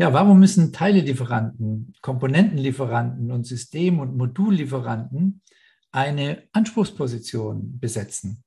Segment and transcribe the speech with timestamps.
[0.00, 5.42] Ja, warum müssen Teilelieferanten, Komponentenlieferanten und System- und Modullieferanten
[5.92, 8.42] eine Anspruchsposition besetzen?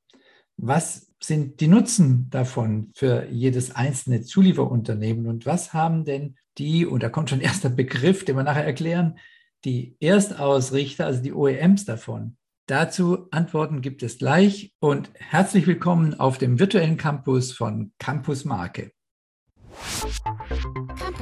[0.58, 7.04] Was sind die Nutzen davon für jedes einzelne Zulieferunternehmen und was haben denn die, und
[7.04, 9.20] da kommt schon erster Begriff, den wir nachher erklären,
[9.64, 12.36] die Erstausrichter, also die OEMs davon?
[12.66, 18.92] Dazu Antworten gibt es gleich und herzlich willkommen auf dem virtuellen Campus von Campus Marke.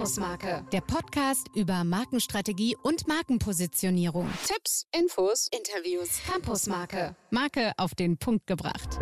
[0.01, 4.27] Campusmarke, der Podcast über Markenstrategie und Markenpositionierung.
[4.47, 6.23] Tipps, Infos, Interviews.
[6.25, 8.97] Campusmarke, Marke auf den Punkt gebracht.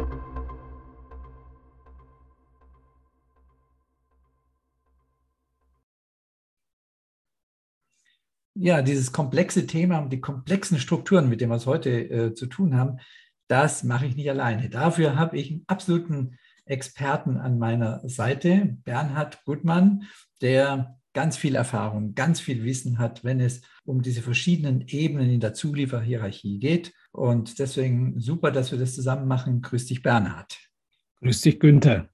[8.55, 12.47] Ja, dieses komplexe Thema und die komplexen Strukturen, mit denen wir es heute äh, zu
[12.47, 13.00] tun haben,
[13.47, 14.70] das mache ich nicht alleine.
[14.70, 16.38] Dafür habe ich einen absoluten
[16.70, 20.04] Experten an meiner Seite, Bernhard Gutmann,
[20.41, 25.39] der ganz viel Erfahrung, ganz viel Wissen hat, wenn es um diese verschiedenen Ebenen in
[25.39, 26.94] der Zulieferhierarchie geht.
[27.11, 29.61] Und deswegen super, dass wir das zusammen machen.
[29.61, 30.58] Grüß dich, Bernhard.
[31.22, 32.09] Grüß dich, Günther.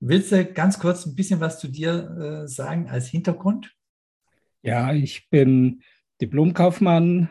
[0.00, 3.74] Willst du ganz kurz ein bisschen was zu dir äh, sagen als Hintergrund?
[4.62, 5.82] Ja, ich bin
[6.20, 7.28] Diplomkaufmann,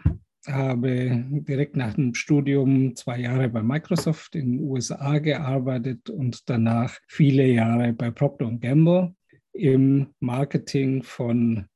[0.48, 6.98] habe direkt nach dem Studium zwei Jahre bei Microsoft in den USA gearbeitet und danach
[7.08, 9.14] viele Jahre bei Procter Gamble
[9.54, 11.68] im Marketing von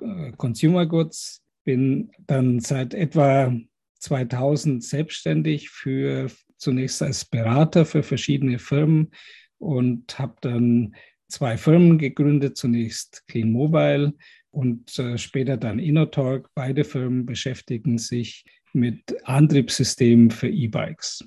[0.00, 1.42] äh, Consumer Goods.
[1.64, 3.54] Bin dann seit etwa
[4.00, 9.10] 2000 selbstständig für zunächst als Berater für verschiedene Firmen
[9.58, 10.94] und habe dann
[11.28, 12.56] zwei Firmen gegründet.
[12.56, 14.14] Zunächst Clean Mobile
[14.50, 16.48] und äh, später dann InnoTalk.
[16.54, 21.24] Beide Firmen beschäftigen sich mit Antriebssystemen für E-Bikes.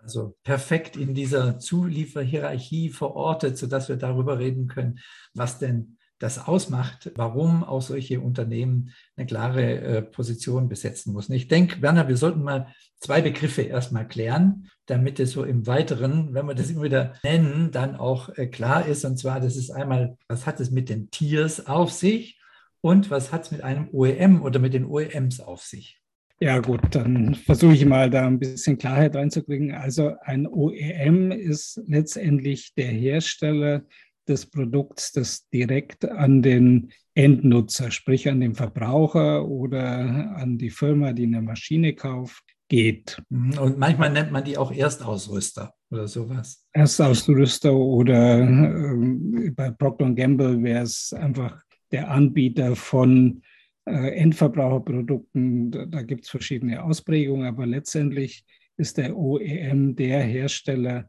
[0.00, 4.98] Also perfekt in dieser Zulieferhierarchie verortet, sodass wir darüber reden können,
[5.32, 11.32] was denn das ausmacht, warum auch solche Unternehmen eine klare äh, Position besetzen müssen.
[11.32, 12.68] Ich denke, Werner, wir sollten mal
[13.00, 17.70] zwei Begriffe erstmal klären, damit es so im Weiteren, wenn wir das immer wieder nennen,
[17.72, 19.04] dann auch äh, klar ist.
[19.04, 22.38] Und zwar, das ist einmal, was hat es mit den Tiers auf sich
[22.84, 26.02] und was hat es mit einem OEM oder mit den OEMs auf sich?
[26.38, 29.72] Ja gut, dann versuche ich mal da ein bisschen Klarheit reinzukriegen.
[29.72, 33.84] Also ein OEM ist letztendlich der Hersteller
[34.28, 41.14] des Produkts, das direkt an den Endnutzer, sprich an den Verbraucher oder an die Firma,
[41.14, 43.22] die eine Maschine kauft, geht.
[43.30, 46.66] Mhm, und manchmal nennt man die auch Erstausrüster oder sowas.
[46.72, 51.63] Erstausrüster oder äh, bei Procter Gamble wäre es einfach
[51.94, 53.42] der Anbieter von
[53.86, 55.70] äh, Endverbraucherprodukten.
[55.70, 58.44] Da, da gibt es verschiedene Ausprägungen, aber letztendlich
[58.76, 61.08] ist der OEM der Hersteller,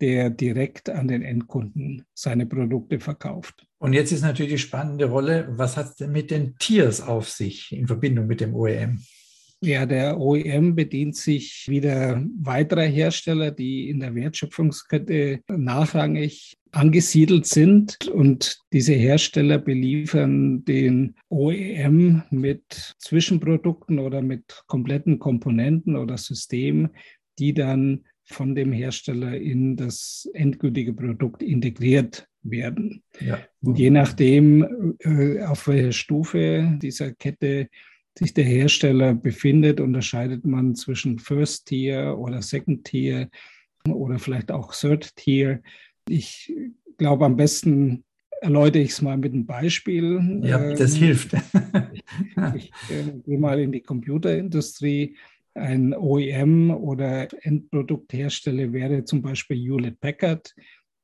[0.00, 3.66] der direkt an den Endkunden seine Produkte verkauft.
[3.78, 7.28] Und jetzt ist natürlich die spannende Rolle, was hat es denn mit den Tiers auf
[7.28, 9.00] sich in Verbindung mit dem OEM?
[9.60, 18.08] Ja, der OEM bedient sich wieder weiterer Hersteller, die in der Wertschöpfungskette nachrangig angesiedelt sind.
[18.08, 26.90] Und diese Hersteller beliefern den OEM mit Zwischenprodukten oder mit kompletten Komponenten oder Systemen,
[27.38, 33.02] die dann von dem Hersteller in das endgültige Produkt integriert werden.
[33.20, 33.38] Ja.
[33.62, 37.68] Und je nachdem, äh, auf welcher Stufe dieser Kette
[38.18, 43.28] sich der Hersteller befindet, unterscheidet man zwischen First Tier oder Second Tier
[43.88, 45.62] oder vielleicht auch Third Tier.
[46.08, 46.52] Ich
[46.98, 48.04] glaube, am besten
[48.40, 50.40] erläutere ich es mal mit einem Beispiel.
[50.42, 51.32] Ja, das ähm, hilft.
[52.56, 55.16] ich äh, gehe mal in die Computerindustrie.
[55.54, 60.54] Ein OEM oder Endprodukthersteller wäre zum Beispiel Hewlett Packard,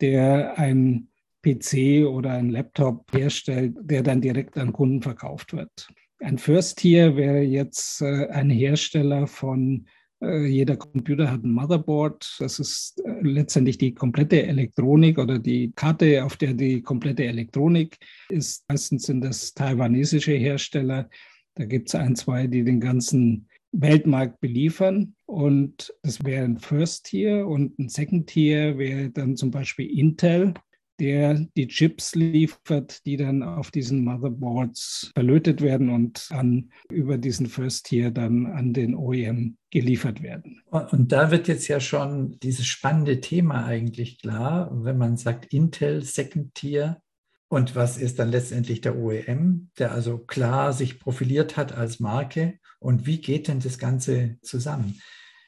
[0.00, 1.08] der ein
[1.42, 5.88] PC oder ein Laptop herstellt, der dann direkt an Kunden verkauft wird.
[6.20, 9.86] Ein First Tier wäre jetzt äh, ein Hersteller von
[10.20, 12.36] jeder Computer hat ein Motherboard.
[12.40, 17.98] Das ist äh, letztendlich die komplette Elektronik oder die Karte, auf der die komplette Elektronik
[18.28, 18.64] ist.
[18.68, 21.08] Meistens sind das taiwanesische Hersteller.
[21.54, 25.14] Da gibt es ein, zwei, die den ganzen Weltmarkt beliefern.
[25.26, 27.46] Und das wäre ein First Tier.
[27.46, 30.54] Und ein Second Tier wäre dann zum Beispiel Intel
[31.00, 37.46] der die Chips liefert, die dann auf diesen Motherboards verlötet werden und dann über diesen
[37.46, 40.62] First Tier dann an den OEM geliefert werden.
[40.70, 46.02] Und da wird jetzt ja schon dieses spannende Thema eigentlich klar, wenn man sagt Intel
[46.02, 47.00] Second Tier.
[47.48, 52.58] Und was ist dann letztendlich der OEM, der also klar sich profiliert hat als Marke?
[52.78, 55.00] Und wie geht denn das Ganze zusammen?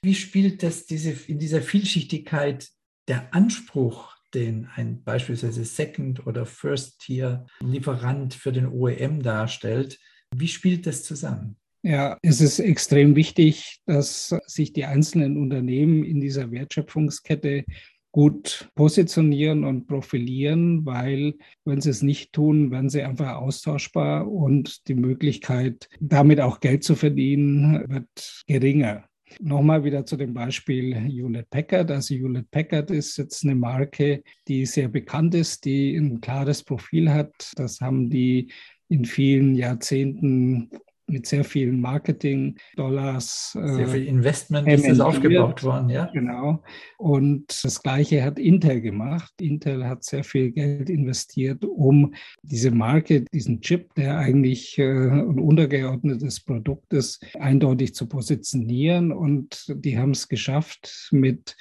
[0.03, 2.69] Wie spielt das diese, in dieser Vielschichtigkeit
[3.09, 9.99] der Anspruch den ein beispielsweise Second- oder First-Tier-Lieferant für den OEM darstellt.
[10.35, 11.57] Wie spielt das zusammen?
[11.83, 17.65] Ja, es ist extrem wichtig, dass sich die einzelnen Unternehmen in dieser Wertschöpfungskette
[18.13, 21.35] gut positionieren und profilieren, weil
[21.65, 26.85] wenn sie es nicht tun, werden sie einfach austauschbar und die Möglichkeit, damit auch Geld
[26.85, 29.05] zu verdienen, wird geringer.
[29.39, 31.93] Nochmal wieder zu dem Beispiel Hewlett Packard.
[31.93, 37.11] Also Hewlett Packard ist jetzt eine Marke, die sehr bekannt ist, die ein klares Profil
[37.11, 37.53] hat.
[37.55, 38.51] Das haben die
[38.89, 40.69] in vielen Jahrzehnten
[41.11, 43.53] mit sehr vielen Marketing-Dollars.
[43.53, 46.11] Sehr viel Investment ist das aufgebaut worden, ja.
[46.13, 46.63] Genau.
[46.99, 49.33] Und das Gleiche hat Intel gemacht.
[49.41, 55.39] Intel hat sehr viel Geld investiert, um diese Marke, diesen Chip, der eigentlich äh, ein
[55.39, 59.13] untergeordnetes Produkt ist, eindeutig zu positionieren.
[59.13, 61.57] Und die haben es geschafft mit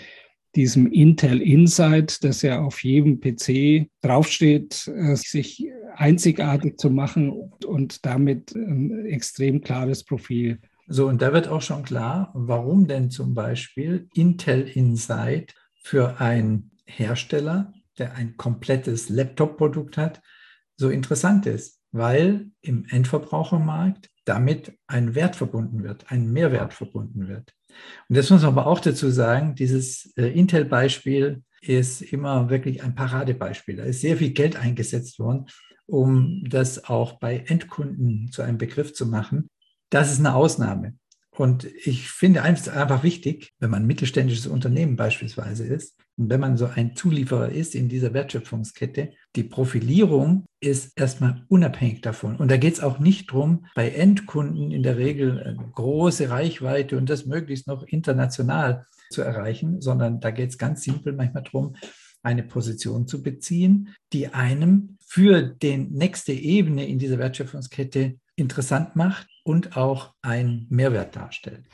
[0.56, 5.66] diesem Intel Insight, das ja auf jedem PC draufsteht, äh, sich
[5.96, 10.60] einzigartig zu machen und damit ein extrem klares Profil.
[10.88, 15.54] So, und da wird auch schon klar, warum denn zum Beispiel Intel Insight
[15.84, 20.22] für einen Hersteller, der ein komplettes Laptop-Produkt hat,
[20.78, 27.54] so interessant ist, weil im Endverbrauchermarkt damit ein Wert verbunden wird, ein Mehrwert verbunden wird.
[28.08, 32.96] Und das muss man aber auch dazu sagen, dieses äh, Intel-Beispiel ist immer wirklich ein
[32.96, 33.78] Paradebeispiel.
[33.78, 35.48] Da ist sehr viel Geld eingesetzt worden,
[35.86, 39.50] um das auch bei Endkunden zu einem Begriff zu machen.
[39.90, 40.94] Das ist eine Ausnahme.
[41.40, 46.66] Und ich finde einfach wichtig, wenn man mittelständisches Unternehmen beispielsweise ist und wenn man so
[46.66, 52.36] ein Zulieferer ist in dieser Wertschöpfungskette, die Profilierung ist erstmal unabhängig davon.
[52.36, 56.98] Und da geht es auch nicht darum, bei Endkunden in der Regel eine große Reichweite
[56.98, 61.78] und das möglichst noch international zu erreichen, sondern da geht es ganz simpel manchmal darum,
[62.22, 69.28] eine Position zu beziehen, die einem für die nächste Ebene in dieser Wertschöpfungskette interessant macht
[69.50, 71.66] und auch einen Mehrwert darstellt.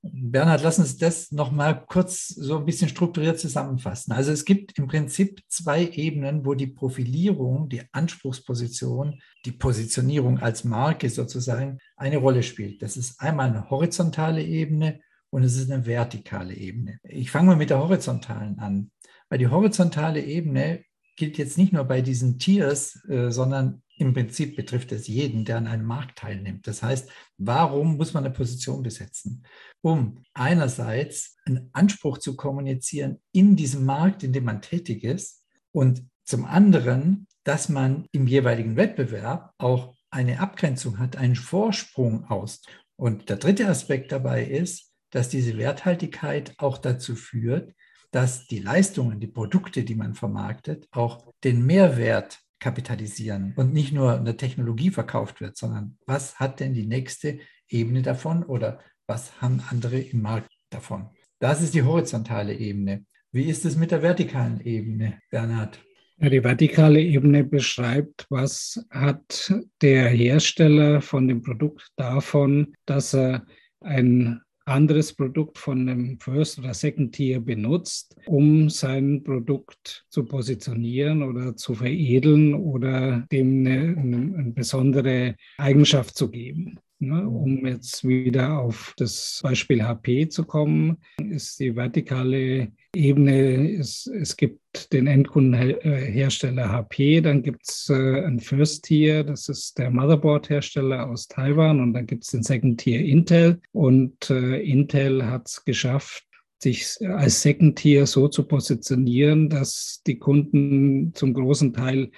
[0.00, 4.12] Bernhard, lass uns das nochmal kurz so ein bisschen strukturiert zusammenfassen.
[4.12, 10.62] Also es gibt im Prinzip zwei Ebenen, wo die Profilierung, die Anspruchsposition, die Positionierung als
[10.62, 12.80] Marke sozusagen eine Rolle spielt.
[12.80, 15.00] Das ist einmal eine horizontale Ebene
[15.30, 17.00] und es ist eine vertikale Ebene.
[17.02, 18.92] Ich fange mal mit der horizontalen an,
[19.28, 20.84] weil die horizontale Ebene
[21.16, 25.56] gilt jetzt nicht nur bei diesen Tiers, äh, sondern im Prinzip betrifft es jeden, der
[25.56, 26.66] an einem Markt teilnimmt.
[26.66, 29.44] Das heißt, warum muss man eine Position besetzen?
[29.80, 36.04] Um einerseits einen Anspruch zu kommunizieren in diesem Markt, in dem man tätig ist, und
[36.24, 42.62] zum anderen, dass man im jeweiligen Wettbewerb auch eine Abgrenzung hat, einen Vorsprung aus.
[42.96, 47.74] Und der dritte Aspekt dabei ist, dass diese Werthaltigkeit auch dazu führt,
[48.10, 54.18] dass die Leistungen, die Produkte, die man vermarktet, auch den Mehrwert kapitalisieren und nicht nur
[54.18, 57.38] eine Technologie verkauft wird, sondern was hat denn die nächste
[57.68, 61.10] Ebene davon oder was haben andere im Markt davon?
[61.38, 63.04] Das ist die horizontale Ebene.
[63.30, 65.78] Wie ist es mit der vertikalen Ebene, Bernhard?
[66.18, 73.44] Ja, die vertikale Ebene beschreibt, was hat der Hersteller von dem Produkt davon, dass er
[73.80, 81.56] ein anderes Produkt von einem First- oder Second-Tier benutzt, um sein Produkt zu positionieren oder
[81.56, 86.78] zu veredeln oder dem eine, eine besondere Eigenschaft zu geben.
[86.98, 94.06] Ne, um jetzt wieder auf das Beispiel HP zu kommen, ist die vertikale Ebene, es,
[94.06, 99.90] es gibt den Endkundenhersteller HP, dann gibt es äh, ein First Tier, das ist der
[99.90, 105.48] Motherboard-Hersteller aus Taiwan und dann gibt es den Second Tier Intel und äh, Intel hat
[105.48, 106.24] es geschafft,
[106.62, 112.10] sich als Second Tier so zu positionieren, dass die Kunden zum großen Teil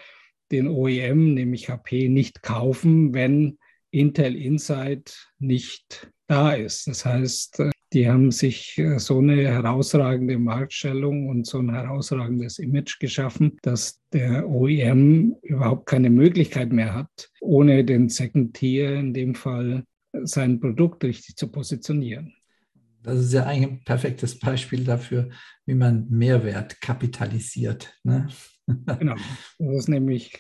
[0.52, 3.58] den OEM, nämlich HP, nicht kaufen, wenn
[3.90, 6.86] Intel Insight nicht da ist.
[6.86, 12.58] Das heißt, äh, die haben sich äh, so eine herausragende Marktstellung und so ein herausragendes
[12.58, 19.14] Image geschaffen, dass der OEM überhaupt keine Möglichkeit mehr hat, ohne den Second Tier in
[19.14, 19.84] dem Fall
[20.22, 22.34] sein Produkt richtig zu positionieren.
[23.02, 25.30] Das ist ja eigentlich ein perfektes Beispiel dafür,
[25.64, 27.94] wie man Mehrwert kapitalisiert.
[28.02, 28.28] Ne?
[28.66, 29.14] Genau.
[29.58, 30.38] Das ist nämlich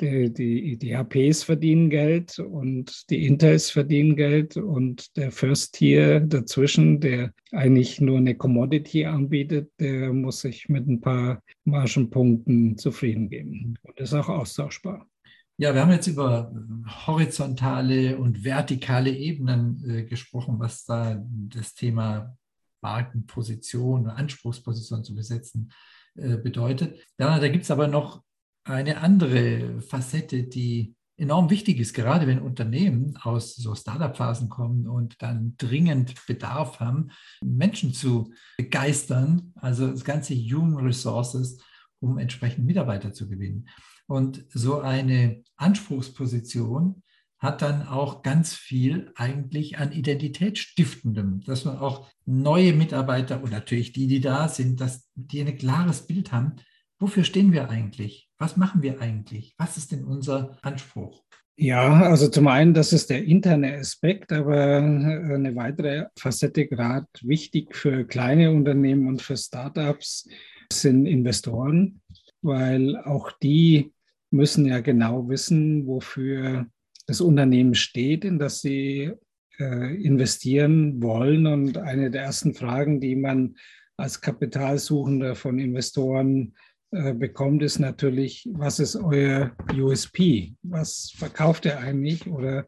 [0.00, 6.20] die, die, die HPs verdienen Geld und die Intels verdienen Geld und der First Tier
[6.20, 13.28] dazwischen, der eigentlich nur eine Commodity anbietet, der muss sich mit ein paar Margenpunkten zufrieden
[13.28, 15.06] geben und ist auch austauschbar.
[15.58, 16.52] Ja, wir haben jetzt über
[17.06, 22.36] horizontale und vertikale Ebenen äh, gesprochen, was da das Thema
[22.82, 25.72] Markenposition, Anspruchsposition zu besetzen
[26.14, 26.98] äh, bedeutet.
[27.18, 28.22] Ja, da gibt es aber noch
[28.66, 35.22] eine andere Facette, die enorm wichtig ist, gerade wenn Unternehmen aus so Startup-Phasen kommen und
[35.22, 37.10] dann dringend Bedarf haben,
[37.42, 41.58] Menschen zu begeistern, also das ganze Human Resources,
[42.00, 43.68] um entsprechend Mitarbeiter zu gewinnen.
[44.06, 47.02] Und so eine Anspruchsposition
[47.38, 53.92] hat dann auch ganz viel eigentlich an Identitätsstiftendem, dass man auch neue Mitarbeiter und natürlich
[53.92, 56.56] die, die da sind, dass die ein klares Bild haben,
[56.98, 58.25] wofür stehen wir eigentlich?
[58.38, 59.54] Was machen wir eigentlich?
[59.58, 61.24] Was ist denn unser Anspruch?
[61.58, 67.74] Ja, also zum einen, das ist der interne Aspekt, aber eine weitere Facette gerade wichtig
[67.74, 70.28] für kleine Unternehmen und für Startups
[70.70, 72.02] sind Investoren,
[72.42, 73.94] weil auch die
[74.30, 76.66] müssen ja genau wissen, wofür
[77.06, 79.12] das Unternehmen steht, in das sie
[79.58, 81.46] äh, investieren wollen.
[81.46, 83.56] Und eine der ersten Fragen, die man
[83.96, 90.54] als Kapitalsuchender von Investoren äh, bekommt, ist natürlich, was ist euer USP?
[90.62, 92.60] Was verkauft ihr eigentlich oder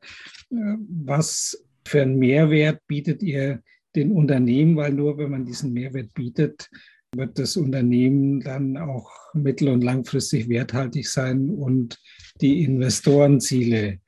[0.50, 3.62] äh, was für einen Mehrwert bietet ihr
[3.94, 4.76] den Unternehmen?
[4.76, 6.68] Weil nur wenn man diesen Mehrwert bietet,
[7.14, 11.98] wird das Unternehmen dann auch mittel- und langfristig werthaltig sein und
[12.40, 14.00] die Investorenziele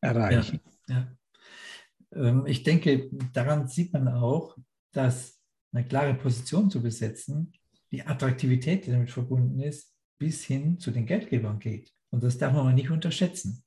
[0.00, 0.60] erreichen.
[0.88, 2.28] Ja, ja.
[2.28, 4.56] Ähm, ich denke, daran sieht man auch,
[4.92, 5.38] dass
[5.72, 7.52] eine klare Position zu besetzen,
[7.90, 11.92] die Attraktivität, die damit verbunden ist, bis hin zu den Geldgebern geht.
[12.10, 13.62] Und das darf man nicht unterschätzen.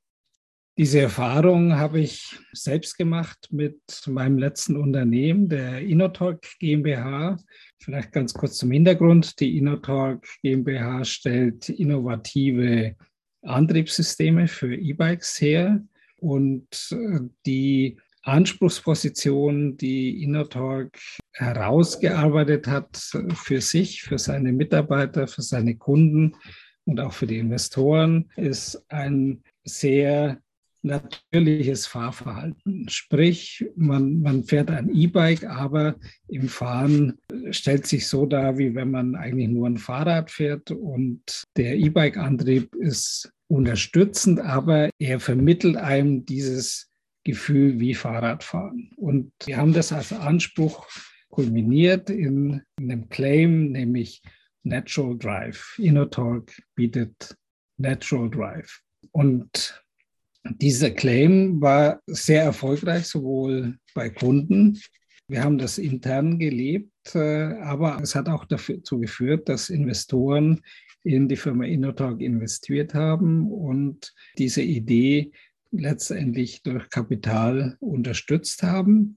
[0.78, 7.38] Diese Erfahrung habe ich selbst gemacht mit meinem letzten Unternehmen, der Innotalk GmbH.
[7.80, 9.40] Vielleicht ganz kurz zum Hintergrund.
[9.42, 12.96] Die Innotalk GmbH stellt innovative
[13.42, 15.84] Antriebssysteme für E-Bikes her.
[16.18, 20.98] Und äh, die Anspruchsposition, die Innotalk
[21.34, 22.98] herausgearbeitet hat
[23.34, 26.36] für sich, für seine Mitarbeiter, für seine Kunden
[26.86, 30.42] und auch für die Investoren, ist ein sehr
[30.84, 32.90] natürliches Fahrverhalten.
[32.90, 35.96] Sprich, man, man fährt ein E-Bike, aber
[36.28, 37.20] im Fahren
[37.52, 42.76] stellt sich so dar, wie wenn man eigentlich nur ein Fahrrad fährt und der E-Bike-Antrieb
[42.76, 46.90] ist unterstützend, aber er vermittelt einem dieses
[47.24, 48.92] Gefühl wie Fahrradfahren.
[48.96, 50.88] Und wir haben das als Anspruch
[51.32, 54.22] kulminiert in einem Claim, nämlich
[54.64, 55.76] Natural Drive.
[55.80, 57.36] InnoTalk bietet
[57.78, 58.82] Natural Drive.
[59.12, 59.82] Und
[60.44, 64.80] dieser Claim war sehr erfolgreich, sowohl bei Kunden.
[65.28, 70.62] Wir haben das intern gelebt, äh, aber es hat auch dazu geführt, dass Investoren
[71.04, 75.32] in die Firma InnoTalk investiert haben und diese Idee
[75.72, 79.16] letztendlich durch Kapital unterstützt haben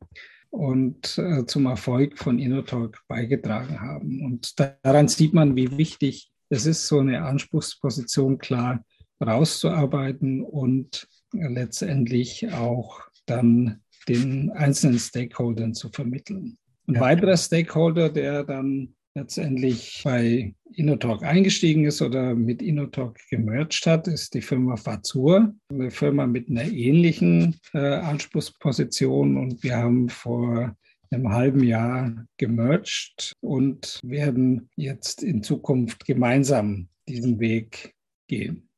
[0.55, 4.25] und äh, zum Erfolg von InnoTalk beigetragen haben.
[4.25, 8.85] Und daran sieht man, wie wichtig es ist, so eine Anspruchsposition klar
[9.21, 16.57] rauszuarbeiten und letztendlich auch dann den einzelnen Stakeholdern zu vermitteln.
[16.87, 17.01] Ein ja.
[17.01, 24.35] weiterer Stakeholder, der dann letztendlich bei InnoTalk eingestiegen ist oder mit InnoTalk gemerged hat, ist
[24.35, 29.37] die Firma Fazur, eine Firma mit einer ähnlichen äh, Anspruchsposition.
[29.37, 30.77] Und wir haben vor
[31.11, 37.95] einem halben Jahr gemerged und werden jetzt in Zukunft gemeinsam diesen Weg
[38.27, 38.69] gehen.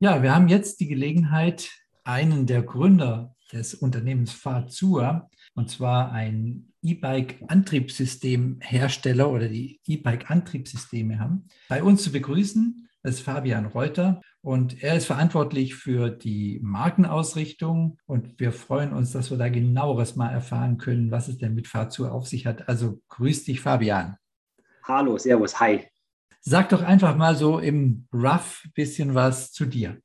[0.00, 1.70] Ja, wir haben jetzt die Gelegenheit,
[2.04, 11.82] einen der Gründer des Unternehmens Fazur, und zwar ein E-Bike-Antriebssystemhersteller oder die E-Bike-Antriebssysteme haben, bei
[11.82, 12.88] uns zu begrüßen.
[13.02, 19.12] Das ist Fabian Reuter und er ist verantwortlich für die Markenausrichtung und wir freuen uns,
[19.12, 22.68] dass wir da genaueres mal erfahren können, was es denn mit Fahrzeug auf sich hat.
[22.68, 24.16] Also grüß dich, Fabian.
[24.84, 25.86] Hallo, Servus, hi.
[26.42, 30.00] Sag doch einfach mal so im Rough bisschen was zu dir.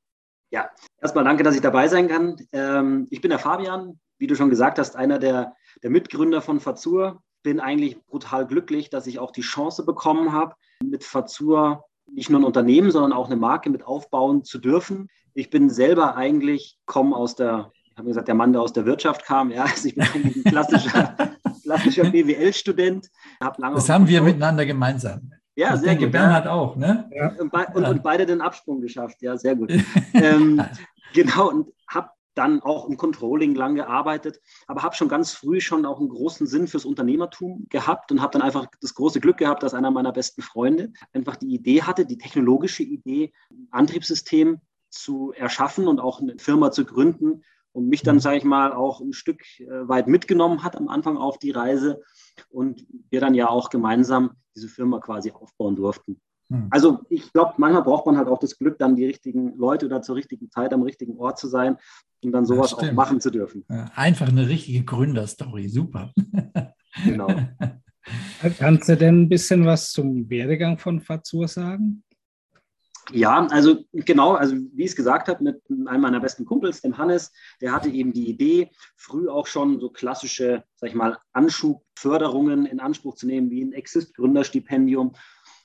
[0.52, 0.70] Ja,
[1.02, 2.36] erstmal danke, dass ich dabei sein kann.
[2.52, 6.60] Ähm, ich bin der Fabian, wie du schon gesagt hast, einer der der Mitgründer von
[6.60, 7.22] Fazur.
[7.44, 12.40] Bin eigentlich brutal glücklich, dass ich auch die Chance bekommen habe, mit Fazur nicht nur
[12.40, 15.10] ein Unternehmen, sondern auch eine Marke mit aufbauen zu dürfen.
[15.34, 18.86] Ich bin selber eigentlich, komme aus der, ich habe gesagt, der Mann, der aus der
[18.86, 19.52] Wirtschaft kam.
[19.52, 21.16] Ja, also ich bin eigentlich ein klassischer,
[21.64, 23.10] klassischer BWL-Student.
[23.40, 25.32] Das haben wir miteinander gemeinsam.
[25.56, 26.12] Ja, ich sehr denke, gut.
[26.12, 26.52] Bernhard ja.
[26.52, 27.10] auch, ne?
[27.14, 27.30] Ja.
[27.40, 29.22] Und, und, und, beide den Absprung geschafft.
[29.22, 29.72] Ja, sehr gut.
[30.14, 30.62] ähm,
[31.14, 35.86] genau, und habe dann auch im Controlling lang gearbeitet, aber habe schon ganz früh schon
[35.86, 39.64] auch einen großen Sinn fürs Unternehmertum gehabt und habe dann einfach das große Glück gehabt,
[39.64, 44.60] dass einer meiner besten Freunde einfach die Idee hatte, die technologische Idee, ein Antriebssystem
[44.90, 47.44] zu erschaffen und auch eine Firma zu gründen
[47.76, 51.18] und mich dann, sage ich mal, auch ein Stück äh, weit mitgenommen hat am Anfang
[51.18, 52.02] auf die Reise
[52.50, 56.20] und wir dann ja auch gemeinsam diese Firma quasi aufbauen durften.
[56.50, 56.68] Hm.
[56.70, 60.02] Also ich glaube, manchmal braucht man halt auch das Glück, dann die richtigen Leute oder
[60.02, 61.78] zur richtigen Zeit am richtigen Ort zu sein
[62.26, 63.64] um dann sowas auch machen zu dürfen.
[63.96, 66.12] Einfach eine richtige Gründerstory, super.
[67.04, 67.28] Genau.
[68.58, 72.04] Kannst du denn ein bisschen was zum Werdegang von Fazur sagen?
[73.12, 76.98] Ja, also genau, also wie ich es gesagt habe, mit einem meiner besten Kumpels, dem
[76.98, 77.32] Hannes,
[77.62, 82.80] der hatte eben die Idee, früh auch schon so klassische, sag ich mal, Anschubförderungen in
[82.80, 85.14] Anspruch zu nehmen, wie ein Exist-Gründerstipendium.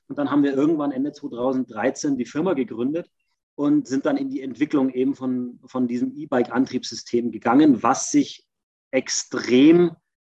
[0.08, 3.08] Und dann haben wir irgendwann Ende 2013 die Firma gegründet
[3.54, 8.46] und sind dann in die Entwicklung eben von, von diesem E-Bike-Antriebssystem gegangen, was sich
[8.90, 9.92] extrem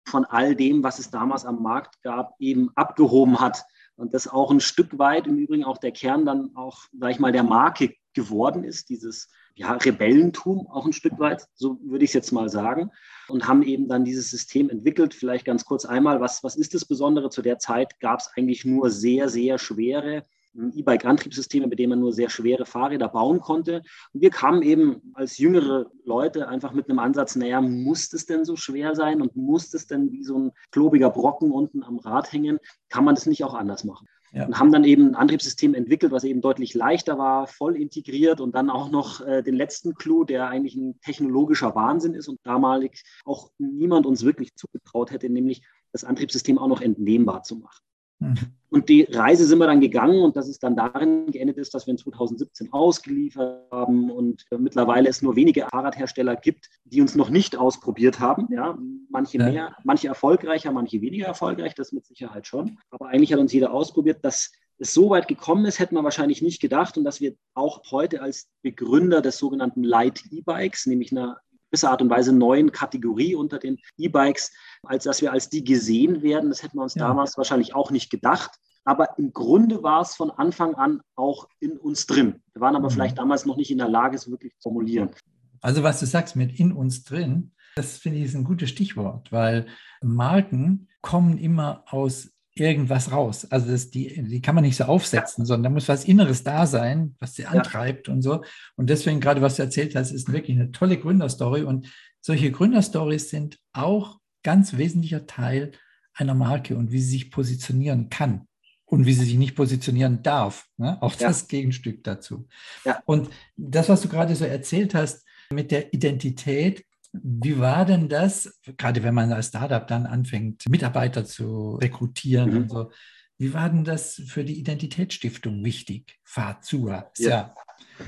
[0.06, 3.64] von all dem, was es damals am Markt gab, eben abgehoben hat.
[3.96, 7.18] Und das auch ein Stück weit im Übrigen auch der Kern dann auch, sag ich
[7.18, 12.10] mal, der Marke geworden ist, dieses ja, Rebellentum auch ein Stück weit, so würde ich
[12.10, 12.90] es jetzt mal sagen,
[13.28, 15.14] und haben eben dann dieses System entwickelt.
[15.14, 17.30] Vielleicht ganz kurz einmal, was, was ist das Besondere?
[17.30, 22.12] Zu der Zeit gab es eigentlich nur sehr, sehr schwere E-Bike-Antriebssysteme, mit denen man nur
[22.12, 23.82] sehr schwere Fahrräder bauen konnte.
[24.12, 28.44] Und wir kamen eben als jüngere Leute einfach mit einem Ansatz, naja, muss es denn
[28.44, 32.32] so schwer sein und muss es denn wie so ein klobiger Brocken unten am Rad
[32.32, 32.58] hängen?
[32.88, 34.08] Kann man das nicht auch anders machen?
[34.32, 34.46] Ja.
[34.46, 38.54] Und haben dann eben ein Antriebssystem entwickelt, was eben deutlich leichter war, voll integriert und
[38.56, 43.04] dann auch noch äh, den letzten Clou, der eigentlich ein technologischer Wahnsinn ist und damalig
[43.24, 47.84] auch niemand uns wirklich zugetraut hätte, nämlich das Antriebssystem auch noch entnehmbar zu machen.
[48.24, 48.54] Mhm.
[48.70, 51.86] Und die Reise sind wir dann gegangen und das ist dann darin geendet ist, dass
[51.86, 57.30] wir in 2017 ausgeliefert haben und mittlerweile es nur wenige Fahrradhersteller gibt, die uns noch
[57.30, 58.48] nicht ausprobiert haben.
[58.50, 58.76] Ja,
[59.10, 59.48] manche ja.
[59.48, 62.78] mehr, manche erfolgreicher, manche weniger erfolgreich, das mit Sicherheit schon.
[62.90, 66.42] Aber eigentlich hat uns jeder ausprobiert, dass es so weit gekommen ist, hätten wir wahrscheinlich
[66.42, 71.38] nicht gedacht und dass wir auch heute als Begründer des sogenannten Light E-Bikes, nämlich einer
[71.74, 74.52] gewisser Art und Weise neuen Kategorie unter den E-Bikes,
[74.84, 76.50] als dass wir als die gesehen werden.
[76.50, 77.08] Das hätten wir uns ja.
[77.08, 78.52] damals wahrscheinlich auch nicht gedacht.
[78.84, 82.42] Aber im Grunde war es von Anfang an auch in uns drin.
[82.52, 82.92] Wir waren aber mhm.
[82.92, 85.10] vielleicht damals noch nicht in der Lage, es wirklich zu formulieren.
[85.60, 89.32] Also was du sagst mit in uns drin, das finde ich ist ein gutes Stichwort,
[89.32, 89.66] weil
[90.00, 93.46] Marken kommen immer aus irgendwas raus.
[93.50, 96.66] Also das, die, die kann man nicht so aufsetzen, sondern da muss was Inneres da
[96.66, 98.14] sein, was sie antreibt ja.
[98.14, 98.44] und so.
[98.76, 101.62] Und deswegen gerade, was du erzählt hast, ist wirklich eine tolle Gründerstory.
[101.62, 101.88] Und
[102.20, 105.72] solche Gründerstories sind auch ganz wesentlicher Teil
[106.14, 108.46] einer Marke und wie sie sich positionieren kann
[108.84, 110.66] und wie sie sich nicht positionieren darf.
[110.76, 111.02] Ne?
[111.02, 111.46] Auch das ja.
[111.48, 112.46] Gegenstück dazu.
[112.84, 113.02] Ja.
[113.04, 116.84] Und das, was du gerade so erzählt hast mit der Identität,
[117.22, 122.56] wie war denn das, gerade wenn man als Startup dann anfängt, Mitarbeiter zu rekrutieren mhm.
[122.56, 122.90] und so,
[123.38, 126.18] wie war denn das für die Identitätsstiftung wichtig?
[126.24, 127.10] Fazua.
[127.18, 127.54] Ja.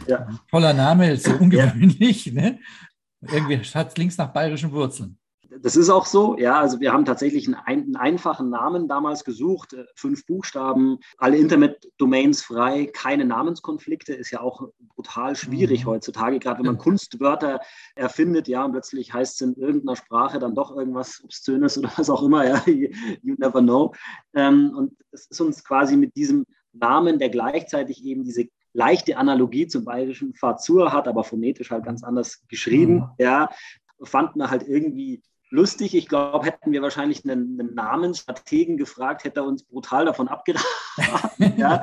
[0.07, 0.29] ja.
[0.51, 2.33] Toller Name, ist so ungewöhnlich.
[2.33, 2.61] Ne?
[3.21, 5.19] Irgendwie hat es links nach bayerischen Wurzeln.
[5.63, 6.59] Das ist auch so, ja.
[6.59, 12.43] Also wir haben tatsächlich einen, einen einfachen Namen damals gesucht, äh, fünf Buchstaben, alle Internet-Domains
[12.43, 15.91] frei, keine Namenskonflikte, ist ja auch brutal schwierig mhm.
[15.91, 17.61] heutzutage, gerade wenn man Kunstwörter
[17.95, 22.11] erfindet, ja, und plötzlich heißt es in irgendeiner Sprache dann doch irgendwas Obszönes oder was
[22.11, 23.93] auch immer, ja, you never know.
[24.35, 29.67] Ähm, und es ist uns quasi mit diesem Namen, der gleichzeitig eben diese leichte Analogie
[29.67, 33.09] zum bayerischen Fazur hat, aber phonetisch halt ganz anders geschrieben, mhm.
[33.19, 33.51] ja,
[34.03, 35.95] fand man halt irgendwie lustig.
[35.95, 40.67] Ich glaube, hätten wir wahrscheinlich einen, einen, Namensstrategen gefragt, hätte er uns brutal davon abgeraten.
[41.57, 41.83] ja.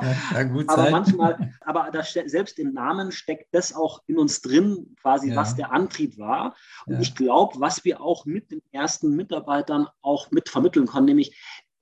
[0.66, 0.92] aber sein.
[0.92, 5.36] manchmal, aber das, selbst im Namen steckt das auch in uns drin, quasi ja.
[5.36, 6.54] was der Antrieb war.
[6.86, 7.00] Und ja.
[7.00, 11.36] ich glaube, was wir auch mit den ersten Mitarbeitern auch mit vermitteln konnten, nämlich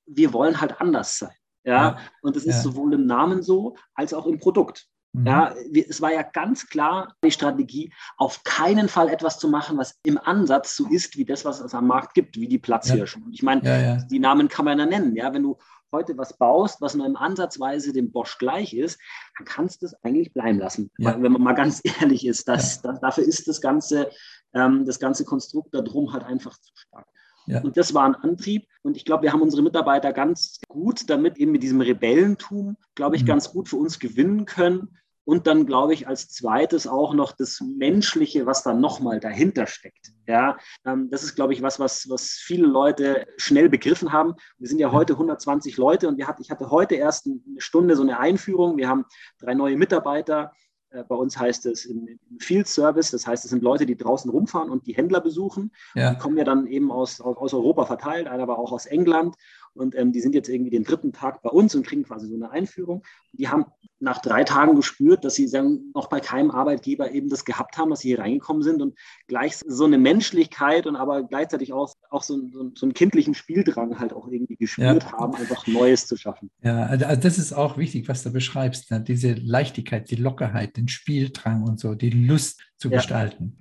[0.07, 1.35] wir wollen halt anders sein.
[1.65, 4.89] Ja, und das ist sowohl im Namen so als auch im Produkt.
[5.13, 5.27] Mhm.
[5.27, 5.55] Ja,
[5.89, 10.19] es war ja ganz klar die Strategie, auf keinen Fall etwas zu machen, was im
[10.19, 13.23] Ansatz so ist wie das, was es am Markt gibt, wie die Platzhirschen.
[13.23, 13.27] Ja.
[13.27, 13.97] Und ich meine, ja, ja.
[14.11, 15.15] die Namen kann man ja nennen.
[15.15, 15.59] Ja, wenn du
[15.93, 18.99] heute was baust, was nur im Ansatzweise dem Bosch gleich ist,
[19.37, 20.91] dann kannst du es eigentlich bleiben lassen.
[20.97, 24.11] Wenn man mal ganz ehrlich ist, das, das, dafür ist das ganze,
[24.55, 27.07] ähm, das ganze Konstrukt darum halt einfach zu stark.
[27.47, 27.61] Ja.
[27.61, 28.69] Und das war ein Antrieb.
[28.83, 33.17] Und ich glaube, wir haben unsere Mitarbeiter ganz gut damit eben mit diesem Rebellentum, glaube
[33.17, 33.27] ich, mhm.
[33.27, 34.97] ganz gut für uns gewinnen können.
[35.25, 40.13] Und dann glaube ich als zweites auch noch das Menschliche, was da nochmal dahinter steckt.
[40.27, 44.35] Ja, ähm, das ist glaube ich was, was, was viele Leute schnell begriffen haben.
[44.59, 47.97] Wir sind ja heute 120 Leute und wir hat, ich hatte heute erst eine Stunde
[47.97, 48.77] so eine Einführung.
[48.77, 49.05] Wir haben
[49.39, 50.53] drei neue Mitarbeiter.
[50.93, 54.31] Äh, bei uns heißt es im Field Service, das heißt, es sind Leute, die draußen
[54.31, 55.73] rumfahren und die Händler besuchen.
[55.95, 56.13] Ja.
[56.13, 59.37] Die kommen ja dann eben aus, aus Europa verteilt, einer war auch aus England.
[59.75, 62.35] Und ähm, die sind jetzt irgendwie den dritten Tag bei uns und kriegen quasi so
[62.35, 63.03] eine Einführung.
[63.33, 63.67] Die haben
[64.01, 67.91] nach drei Tagen gespürt, dass sie sagen, noch bei keinem Arbeitgeber eben das gehabt haben,
[67.91, 72.23] dass sie hier reingekommen sind und gleich so eine Menschlichkeit und aber gleichzeitig auch, auch
[72.23, 75.13] so, so, so einen kindlichen Spieldrang halt auch irgendwie gespürt ja.
[75.13, 76.51] haben, einfach Neues zu schaffen.
[76.63, 79.01] Ja, also, also das ist auch wichtig, was du beschreibst, ne?
[79.01, 82.97] diese Leichtigkeit, die Lockerheit, den Spieldrang und so, die Lust zu ja.
[82.97, 83.59] gestalten.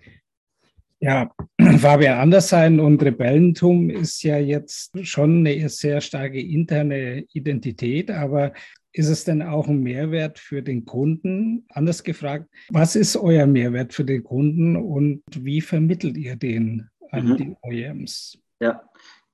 [1.01, 1.31] Ja,
[1.79, 8.53] Fabian Anderssein und Rebellentum ist ja jetzt schon eine sehr starke interne Identität, aber
[8.93, 11.65] ist es denn auch ein Mehrwert für den Kunden?
[11.69, 17.29] Anders gefragt, was ist euer Mehrwert für den Kunden und wie vermittelt ihr den an
[17.29, 17.37] mhm.
[17.37, 18.37] die OEMs?
[18.59, 18.83] Ja,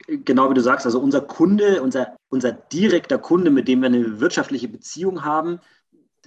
[0.07, 4.21] genau wie du sagst, also unser Kunde, unser, unser direkter Kunde, mit dem wir eine
[4.21, 5.59] wirtschaftliche Beziehung haben,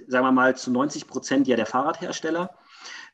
[0.07, 2.51] sagen wir mal zu 90 Prozent ja der Fahrradhersteller.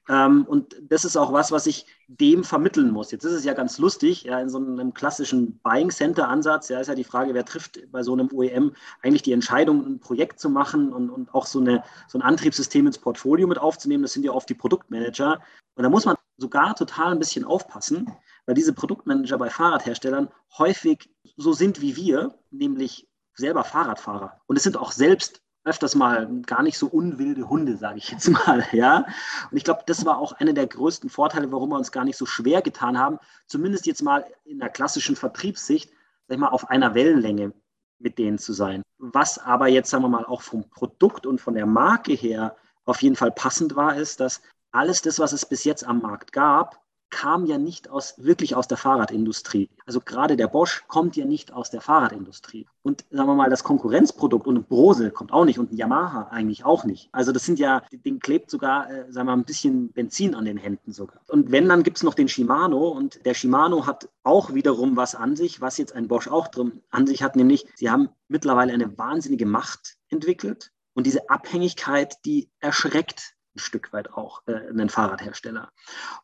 [0.10, 3.12] Ähm, und das ist auch was, was ich dem vermitteln muss.
[3.12, 6.80] Jetzt ist es ja ganz lustig, ja, in so einem klassischen Buying Center Ansatz, ja,
[6.80, 10.40] ist ja die Frage, wer trifft bei so einem OEM eigentlich die Entscheidung, ein Projekt
[10.40, 14.04] zu machen und, und auch so, eine, so ein Antriebssystem ins Portfolio mit aufzunehmen.
[14.04, 15.42] Das sind ja oft die Produktmanager.
[15.76, 18.10] Und da muss man sogar total ein bisschen aufpassen,
[18.46, 24.40] weil diese Produktmanager bei Fahrradherstellern häufig so sind wie wir, nämlich selber Fahrradfahrer.
[24.48, 28.30] Und es sind auch selbst öfters mal gar nicht so unwilde Hunde, sage ich jetzt
[28.30, 28.66] mal.
[28.72, 29.06] Ja?
[29.52, 32.18] Und ich glaube, das war auch einer der größten Vorteile, warum wir uns gar nicht
[32.18, 35.90] so schwer getan haben, zumindest jetzt mal in der klassischen Vertriebssicht,
[36.28, 37.54] sag ich mal, auf einer Wellenlänge
[38.00, 38.84] mit denen zu sein.
[38.98, 43.02] Was aber jetzt, sagen wir mal, auch vom Produkt und von der Marke her auf
[43.02, 46.82] jeden Fall passend war, ist, dass alles das, was es bis jetzt am Markt gab,
[47.10, 49.70] kam ja nicht aus, wirklich aus der Fahrradindustrie.
[49.86, 52.68] Also gerade der Bosch kommt ja nicht aus der Fahrradindustrie.
[52.84, 56.30] Und sagen wir mal, das Konkurrenzprodukt und ein Brose kommt auch nicht und ein Yamaha
[56.30, 57.10] eigentlich auch nicht.
[57.12, 60.46] Also das sind ja, den klebt sogar, äh, sagen wir mal, ein bisschen Benzin an
[60.46, 61.22] den Händen sogar.
[61.28, 65.16] Und wenn, dann gibt es noch den Shimano und der Shimano hat auch wiederum was
[65.16, 68.74] an sich, was jetzt ein Bosch auch drin an sich hat, nämlich sie haben mittlerweile
[68.74, 70.72] eine wahnsinnige Macht entwickelt.
[70.94, 75.72] Und diese Abhängigkeit, die erschreckt ein Stück weit auch äh, einen Fahrradhersteller.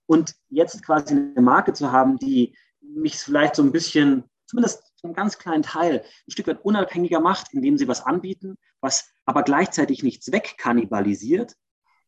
[0.05, 5.13] Und jetzt quasi eine Marke zu haben, die mich vielleicht so ein bisschen, zumindest einen
[5.13, 10.03] ganz kleinen Teil, ein Stück weit unabhängiger macht, indem sie was anbieten, was aber gleichzeitig
[10.03, 11.55] nichts wegkannibalisiert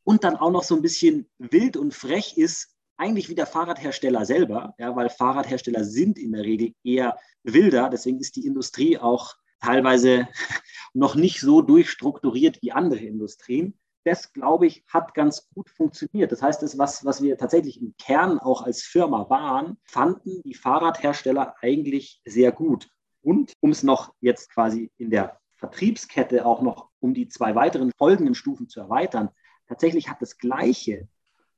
[0.04, 4.26] und dann auch noch so ein bisschen wild und frech ist, eigentlich wie der Fahrradhersteller
[4.26, 9.36] selber, ja, weil Fahrradhersteller sind in der Regel eher wilder, deswegen ist die Industrie auch
[9.60, 10.30] teilweise
[10.94, 16.32] noch nicht so durchstrukturiert wie andere Industrien das, glaube ich, hat ganz gut funktioniert.
[16.32, 20.54] Das heißt, das, was, was wir tatsächlich im Kern auch als Firma waren, fanden die
[20.54, 22.88] Fahrradhersteller eigentlich sehr gut.
[23.22, 27.91] Und um es noch jetzt quasi in der Vertriebskette auch noch um die zwei weiteren
[27.98, 29.30] folgenden Stufen zu erweitern,
[29.68, 31.08] tatsächlich hat das Gleiche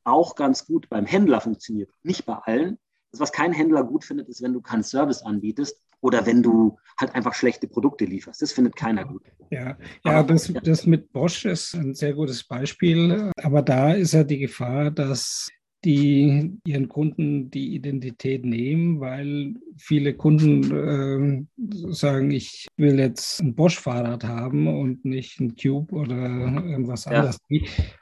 [0.06, 1.92] auch ganz gut beim Händler funktioniert.
[2.02, 2.80] Nicht bei allen.
[3.12, 6.78] Das, was kein Händler gut findet, ist, wenn du keinen Service anbietest oder wenn du
[7.00, 8.42] halt einfach schlechte Produkte lieferst.
[8.42, 9.24] Das findet keiner gut.
[9.50, 13.32] Ja, ja das, das mit Bosch ist ein sehr gutes Beispiel.
[13.42, 15.48] Aber da ist ja die Gefahr, dass
[15.86, 23.54] die ihren Kunden die Identität nehmen, weil viele Kunden äh, sagen, ich will jetzt ein
[23.54, 27.12] Bosch-Fahrrad haben und nicht ein Cube oder irgendwas ja.
[27.12, 27.38] anderes.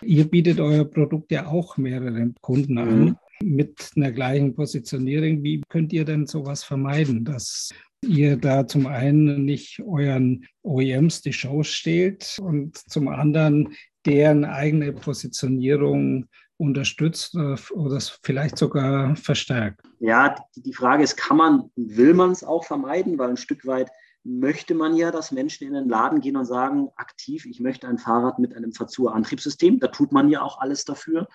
[0.01, 2.99] Ihr bietet euer Produkt ja auch mehreren Kunden an.
[2.99, 5.43] Mhm mit einer gleichen Positionierung.
[5.43, 11.34] Wie könnt ihr denn sowas vermeiden, dass ihr da zum einen nicht euren OEMs die
[11.34, 16.27] Show steht und zum anderen deren eigene Positionierung
[16.58, 19.81] unterstützt oder vielleicht sogar verstärkt?
[19.99, 23.89] Ja, die Frage ist, kann man, will man es auch vermeiden, weil ein Stück weit
[24.23, 27.99] möchte man ja, dass Menschen in den Laden gehen und sagen, aktiv, ich möchte ein
[27.99, 29.79] Fahrrad mit einem Verzur-Antriebssystem.
[29.79, 31.27] Da tut man ja auch alles dafür,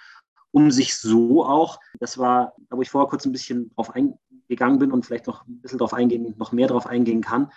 [0.51, 4.15] um sich so auch, das war, da wo ich vorher kurz ein bisschen drauf ein,
[4.51, 7.51] gegangen bin und vielleicht noch ein bisschen darauf eingehen, noch mehr darauf eingehen kann,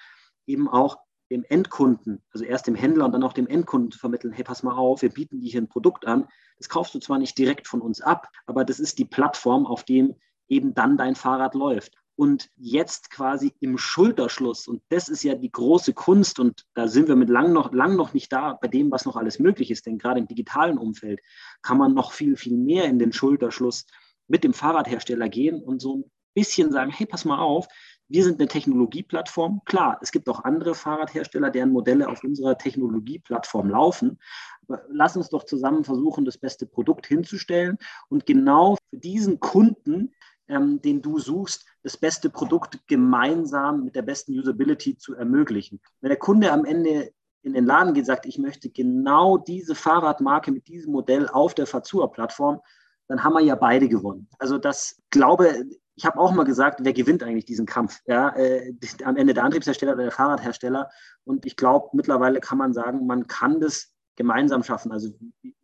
[0.45, 4.31] eben auch dem Endkunden, also erst dem Händler und dann auch dem Endkunden zu vermitteln,
[4.31, 6.27] hey, pass mal auf, wir bieten dir hier ein Produkt an.
[6.57, 9.83] Das kaufst du zwar nicht direkt von uns ab, aber das ist die Plattform, auf
[9.83, 10.15] dem
[10.47, 11.95] eben dann dein Fahrrad läuft.
[12.15, 17.07] Und jetzt quasi im Schulterschluss, und das ist ja die große Kunst, und da sind
[17.07, 19.87] wir mit lang noch, lang noch nicht da bei dem, was noch alles möglich ist,
[19.87, 21.21] denn gerade im digitalen Umfeld
[21.63, 23.87] kann man noch viel, viel mehr in den Schulterschluss
[24.27, 27.67] mit dem Fahrradhersteller gehen und so bisschen sagen, hey, pass mal auf,
[28.07, 29.61] wir sind eine Technologieplattform.
[29.65, 34.19] Klar, es gibt auch andere Fahrradhersteller, deren Modelle auf unserer Technologieplattform laufen.
[34.67, 37.77] Aber lass uns doch zusammen versuchen, das beste Produkt hinzustellen
[38.09, 40.13] und genau für diesen Kunden,
[40.47, 45.81] ähm, den du suchst, das beste Produkt gemeinsam mit der besten Usability zu ermöglichen.
[46.01, 50.51] Wenn der Kunde am Ende in den Laden geht sagt, ich möchte genau diese Fahrradmarke
[50.51, 52.61] mit diesem Modell auf der Fazua-Plattform,
[53.07, 54.29] dann haben wir ja beide gewonnen.
[54.39, 55.65] Also das glaube,
[55.95, 57.99] ich habe auch mal gesagt, wer gewinnt eigentlich diesen Kampf?
[58.05, 60.89] Ja, äh, am Ende der Antriebshersteller oder der Fahrradhersteller.
[61.23, 64.91] Und ich glaube, mittlerweile kann man sagen, man kann das gemeinsam schaffen.
[64.91, 65.09] Also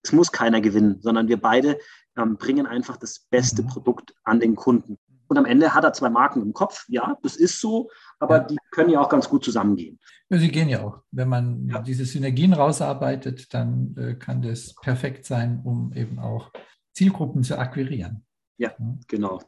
[0.03, 1.77] es muss keiner gewinnen, sondern wir beide
[2.17, 3.67] ähm, bringen einfach das beste mhm.
[3.67, 4.97] Produkt an den Kunden.
[5.27, 6.85] Und am Ende hat er zwei Marken im Kopf.
[6.87, 7.89] Ja, das ist so,
[8.19, 8.43] aber ja.
[8.45, 9.99] die können ja auch ganz gut zusammengehen.
[10.29, 11.03] Ja, sie gehen ja auch.
[11.11, 11.81] Wenn man ja.
[11.81, 16.51] diese Synergien rausarbeitet, dann äh, kann das perfekt sein, um eben auch
[16.93, 18.25] Zielgruppen zu akquirieren.
[18.57, 18.71] Ja,
[19.07, 19.39] genau.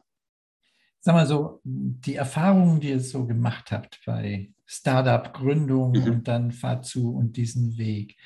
[1.04, 6.04] Sag mal so, die Erfahrungen, die ihr so gemacht habt bei Startup-Gründung mhm.
[6.04, 8.16] und dann Fahrt zu und diesen Weg.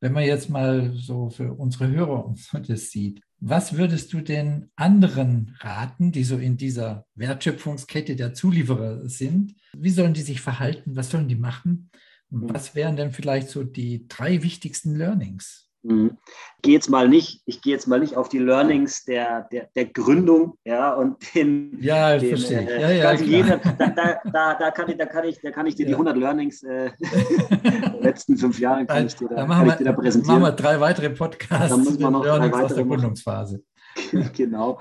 [0.00, 2.34] Wenn man jetzt mal so für unsere Hörer
[2.68, 9.08] das sieht, was würdest du den anderen raten, die so in dieser Wertschöpfungskette der Zulieferer
[9.08, 9.54] sind?
[9.74, 10.94] Wie sollen die sich verhalten?
[10.94, 11.90] Was sollen die machen?
[12.30, 15.65] Und was wären denn vielleicht so die drei wichtigsten Learnings?
[15.88, 19.68] Ich gehe jetzt mal nicht, ich gehe jetzt mal nicht auf die Learnings der, der,
[19.76, 22.68] der Gründung, ja, und den, ja, den, verstehe.
[22.68, 25.66] Äh, ja, ja, jeder, da, da, da, da, kann ich, da kann ich, da kann
[25.66, 25.88] ich dir ja.
[25.88, 29.92] die 100 Learnings äh, der letzten fünf Jahre kann ich dir da, da, machen, wir,
[29.92, 30.40] präsentieren.
[30.40, 33.62] machen wir drei weitere Podcasts da müssen wir noch Learnings drei weitere aus der Gründungsphase.
[34.36, 34.80] genau.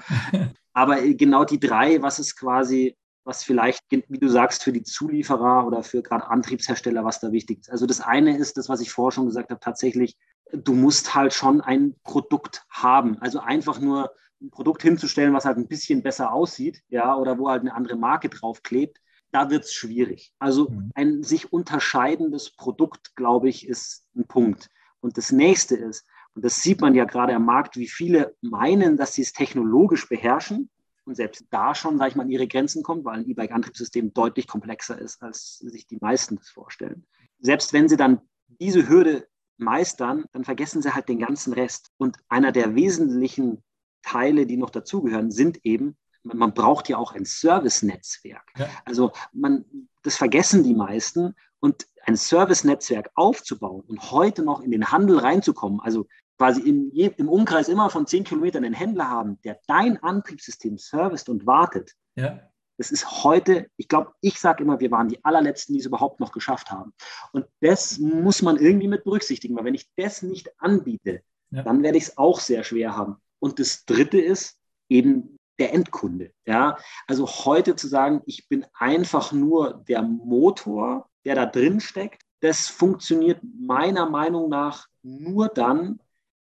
[0.74, 4.84] Aber äh, genau die drei, was ist quasi, was vielleicht, wie du sagst, für die
[4.84, 7.72] Zulieferer oder für gerade Antriebshersteller, was da wichtig ist.
[7.72, 10.16] Also das eine ist das, was ich vorher schon gesagt habe, tatsächlich
[10.58, 13.18] du musst halt schon ein Produkt haben.
[13.20, 17.50] Also einfach nur ein Produkt hinzustellen, was halt ein bisschen besser aussieht, ja, oder wo
[17.50, 19.00] halt eine andere Marke draufklebt,
[19.32, 20.34] da wird es schwierig.
[20.40, 20.92] Also mhm.
[20.96, 24.70] ein sich unterscheidendes Produkt, glaube ich, ist ein Punkt.
[25.00, 28.98] Und das nächste ist, und das sieht man ja gerade am Markt, wie viele meinen,
[28.98, 30.70] dass sie es technologisch beherrschen
[31.06, 34.48] und selbst da schon, sage ich mal, an ihre Grenzen kommt, weil ein E-Bike-Antriebssystem deutlich
[34.48, 37.06] komplexer ist, als sich die meisten das vorstellen.
[37.40, 41.92] Selbst wenn sie dann diese Hürde meistern, dann vergessen sie halt den ganzen Rest.
[41.98, 43.64] Und einer der wesentlichen
[44.04, 48.46] Teile, die noch dazugehören, sind eben, man braucht ja auch ein Service-Netzwerk.
[48.58, 48.68] Ja.
[48.84, 49.66] Also man,
[50.04, 51.36] das vergessen die meisten.
[51.60, 57.30] Und ein Service-Netzwerk aufzubauen und heute noch in den Handel reinzukommen, also quasi im, im
[57.30, 62.40] Umkreis immer von zehn Kilometern einen Händler haben, der dein Antriebssystem servist und wartet, ja.
[62.78, 66.20] Das ist heute, ich glaube, ich sage immer, wir waren die allerletzten, die es überhaupt
[66.20, 66.94] noch geschafft haben.
[67.32, 71.64] Und das muss man irgendwie mit berücksichtigen, weil wenn ich das nicht anbiete, ja.
[71.64, 73.18] dann werde ich es auch sehr schwer haben.
[73.40, 74.60] Und das Dritte ist
[74.90, 76.32] eben der Endkunde.
[76.46, 82.24] Ja, also heute zu sagen, ich bin einfach nur der Motor, der da drin steckt,
[82.42, 86.00] das funktioniert meiner Meinung nach nur dann,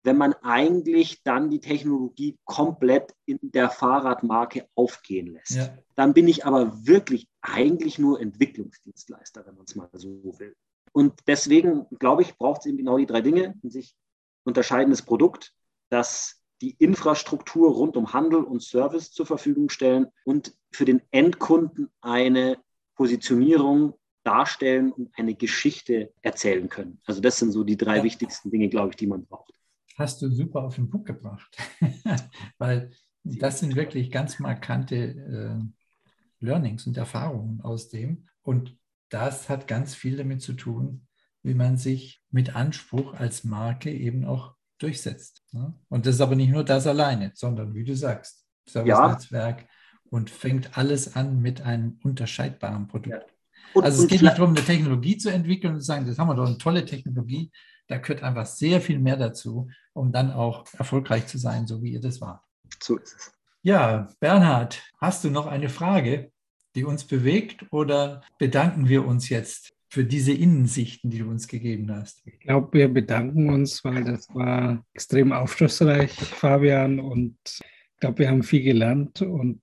[0.05, 5.53] wenn man eigentlich dann die Technologie komplett in der Fahrradmarke aufgehen lässt.
[5.53, 5.77] Ja.
[5.97, 10.55] Dann bin ich aber wirklich eigentlich nur Entwicklungsdienstleister, wenn man es mal so will.
[10.93, 13.97] Und deswegen, glaube ich, braucht es eben genau die drei Dinge, ein sich
[14.45, 15.55] unterscheidendes Produkt,
[15.89, 21.91] das die Infrastruktur rund um Handel und Service zur Verfügung stellen und für den Endkunden
[22.03, 22.59] eine
[22.95, 27.01] Positionierung darstellen und eine Geschichte erzählen können.
[27.07, 28.05] Also das sind so die drei ja.
[28.05, 29.55] wichtigsten Dinge, glaube ich, die man braucht
[29.95, 31.57] hast du super auf den Punkt gebracht.
[32.59, 32.91] Weil
[33.23, 38.29] das sind wirklich ganz markante äh, Learnings und Erfahrungen aus dem.
[38.43, 38.77] Und
[39.09, 41.07] das hat ganz viel damit zu tun,
[41.43, 45.45] wie man sich mit Anspruch als Marke eben auch durchsetzt.
[45.53, 45.75] Ne?
[45.89, 49.69] Und das ist aber nicht nur das alleine, sondern wie du sagst, Service-Netzwerk ja.
[50.11, 53.27] und fängt alles an mit einem unterscheidbaren Produkt.
[53.29, 53.34] Ja.
[53.73, 56.29] Und, also es geht nicht darum, eine Technologie zu entwickeln und zu sagen, das haben
[56.29, 57.51] wir doch eine tolle Technologie,
[57.89, 61.93] da gehört einfach sehr viel mehr dazu, um dann auch erfolgreich zu sein, so wie
[61.93, 62.45] ihr das war.
[62.83, 63.33] So ist es.
[63.63, 66.31] Ja, Bernhard, hast du noch eine Frage,
[66.75, 71.91] die uns bewegt oder bedanken wir uns jetzt für diese Innensichten, die du uns gegeben
[71.95, 72.21] hast?
[72.27, 78.29] Ich glaube, wir bedanken uns, weil das war extrem aufschlussreich, Fabian, und ich glaube, wir
[78.29, 79.61] haben viel gelernt und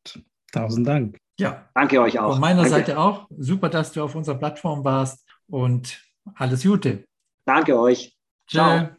[0.52, 1.18] tausend Dank.
[1.42, 2.34] Ja, danke euch auch.
[2.34, 2.70] Von meiner danke.
[2.70, 3.28] Seite auch.
[3.36, 6.00] Super, dass du auf unserer Plattform warst und
[6.36, 7.04] alles Gute.
[7.46, 8.16] Danke euch.
[8.48, 8.90] Ciao.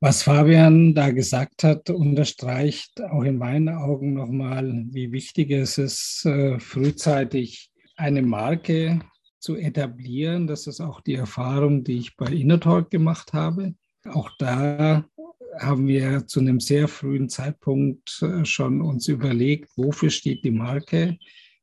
[0.00, 6.24] Was Fabian da gesagt hat, unterstreicht auch in meinen Augen nochmal, wie wichtig es ist,
[6.24, 8.98] äh, frühzeitig eine Marke
[9.38, 10.48] zu etablieren.
[10.48, 13.74] Das ist auch die Erfahrung, die ich bei InnerTalk gemacht habe.
[14.08, 15.04] Auch da
[15.60, 21.16] haben wir zu einem sehr frühen Zeitpunkt äh, schon uns überlegt, wofür steht die Marke?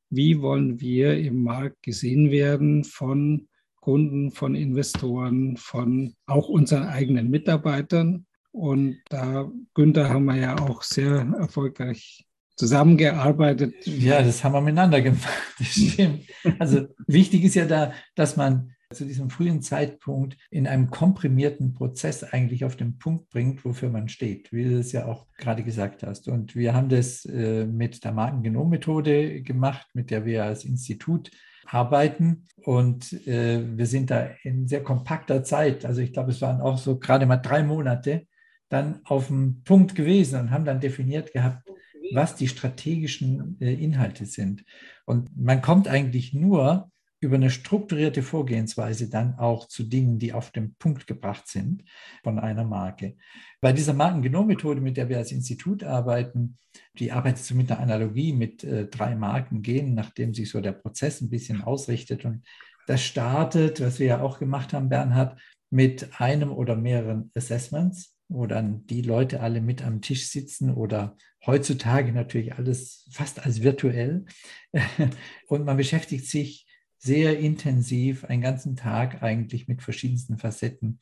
[0.09, 3.47] Wie wollen wir im Markt gesehen werden von
[3.87, 8.25] Kunden, von Investoren, von auch unseren eigenen Mitarbeitern.
[8.51, 12.25] Und da, Günther, haben wir ja auch sehr erfolgreich
[12.57, 13.73] zusammengearbeitet.
[13.85, 15.23] Ja, das haben wir miteinander gemacht.
[15.57, 16.25] Das stimmt.
[16.59, 22.23] Also wichtig ist ja da, dass man zu diesem frühen Zeitpunkt in einem komprimierten Prozess
[22.23, 26.03] eigentlich auf den Punkt bringt, wofür man steht, wie du es ja auch gerade gesagt
[26.03, 26.27] hast.
[26.27, 31.31] Und wir haben das äh, mit der Markengenommethode gemacht, mit der wir als Institut
[31.65, 32.45] arbeiten.
[32.63, 36.77] Und äh, wir sind da in sehr kompakter Zeit, also ich glaube, es waren auch
[36.77, 38.25] so gerade mal drei Monate,
[38.69, 41.69] dann auf dem Punkt gewesen und haben dann definiert gehabt,
[42.13, 44.63] was die strategischen äh, Inhalte sind.
[45.05, 50.51] Und man kommt eigentlich nur über eine strukturierte Vorgehensweise dann auch zu Dingen, die auf
[50.51, 51.83] den Punkt gebracht sind
[52.23, 53.15] von einer Marke.
[53.59, 56.57] Bei dieser Markengenommethode, mit der wir als Institut arbeiten,
[56.99, 61.21] die arbeitet so mit einer Analogie mit äh, drei Markengenen, nachdem sich so der Prozess
[61.21, 62.23] ein bisschen ausrichtet.
[62.23, 62.43] Und
[62.85, 68.45] das startet, was wir ja auch gemacht haben, Bernhard, mit einem oder mehreren Assessments, wo
[68.45, 74.25] dann die Leute alle mit am Tisch sitzen oder heutzutage natürlich alles fast als virtuell.
[75.47, 76.66] Und man beschäftigt sich
[76.97, 80.99] sehr intensiv einen ganzen Tag eigentlich mit verschiedensten Facetten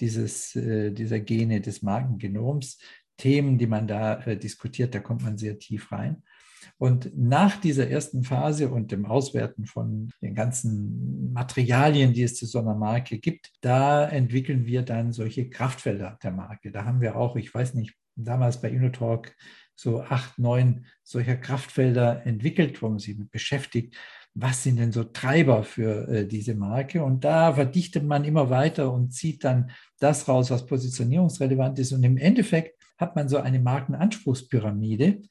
[0.00, 2.78] dieses, äh, dieser Gene des Magengenoms.
[3.16, 6.22] Themen, die man da äh, diskutiert, da kommt man sehr tief rein.
[6.76, 12.46] Und nach dieser ersten Phase und dem Auswerten von den ganzen Materialien, die es zu
[12.46, 16.70] so einer Marke gibt, da entwickeln wir dann solche Kraftfelder der Marke.
[16.70, 19.34] Da haben wir auch, ich weiß nicht, damals bei InnoTalk
[19.74, 23.96] so acht, neun solcher Kraftfelder entwickelt, wo man sich mit beschäftigt
[24.40, 27.02] was sind denn so Treiber für äh, diese Marke?
[27.02, 31.92] Und da verdichtet man immer weiter und zieht dann das raus, was positionierungsrelevant ist.
[31.92, 35.22] Und im Endeffekt hat man so eine Markenanspruchspyramide,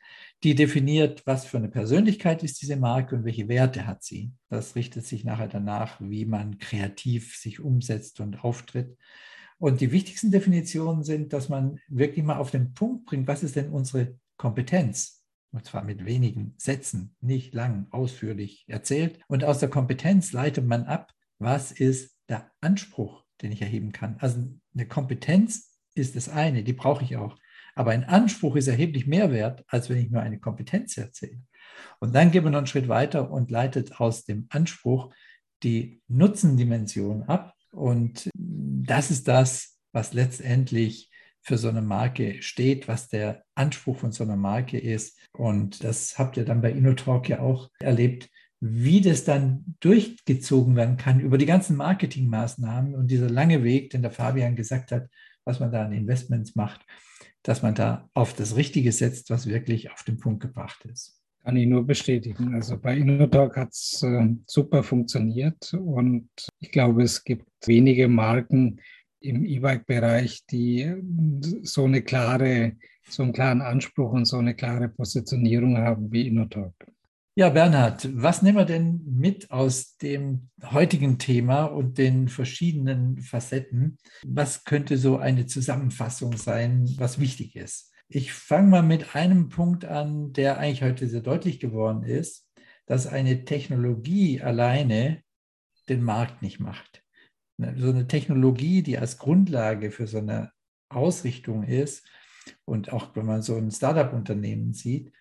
[0.43, 4.32] die definiert, was für eine Persönlichkeit ist diese Marke und welche Werte hat sie.
[4.50, 8.98] Das richtet sich nachher danach, wie man kreativ sich umsetzt und auftritt.
[9.58, 13.56] Und die wichtigsten Definitionen sind, dass man wirklich mal auf den Punkt bringt, was ist
[13.56, 15.16] denn unsere Kompetenz?
[15.51, 19.19] Und zwar mit wenigen Sätzen, nicht lang, ausführlich erzählt.
[19.27, 24.17] Und aus der Kompetenz leitet man ab, was ist der Anspruch, den ich erheben kann.
[24.19, 27.38] Also eine Kompetenz ist das eine, die brauche ich auch.
[27.75, 31.41] Aber ein Anspruch ist erheblich mehr wert, als wenn ich nur eine Kompetenz erzähle.
[31.99, 35.13] Und dann geht man noch einen Schritt weiter und leitet aus dem Anspruch
[35.63, 37.53] die Nutzendimension ab.
[37.71, 41.12] Und das ist das, was letztendlich
[41.47, 45.17] für so eine Marke steht, was der Anspruch von so einer Marke ist.
[45.31, 48.29] Und das habt ihr dann bei InnoTalk ja auch erlebt,
[48.60, 54.01] wie das dann durchgezogen werden kann über die ganzen Marketingmaßnahmen und dieser lange Weg, den
[54.01, 55.07] der Fabian gesagt hat,
[55.45, 56.86] was man da an Investments macht,
[57.43, 61.21] dass man da auf das Richtige setzt, was wirklich auf den Punkt gebracht ist.
[61.45, 62.55] Kann ich nur bestätigen.
[62.55, 66.27] Also bei InnoTalk hat es äh, super funktioniert und
[66.60, 68.81] ich glaube, es gibt wenige Marken,
[69.27, 71.01] im E-Bike-Bereich, die äh,
[71.63, 72.73] so eine klare,
[73.07, 76.73] so einen klaren Anspruch und so eine klare Positionierung haben wie InnoTalk.
[77.35, 83.99] Ja, Bernhard, was nehmen wir denn mit aus dem heutigen Thema und den verschiedenen Facetten?
[84.25, 87.93] Was könnte so eine Zusammenfassung sein, was wichtig ist?
[88.09, 92.49] Ich fange mal mit einem Punkt an, der eigentlich heute sehr deutlich geworden ist,
[92.87, 95.21] dass eine Technologie alleine
[95.89, 97.03] den Markt nicht macht.
[97.58, 100.52] Ne, so eine Technologie, die als Grundlage für so eine
[100.89, 102.08] Ausrichtung ist
[102.65, 105.12] und auch wenn man so ein Startup-Unternehmen sieht,